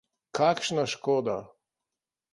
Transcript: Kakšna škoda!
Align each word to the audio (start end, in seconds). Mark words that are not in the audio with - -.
Kakšna 0.37 0.85
škoda! 0.93 1.37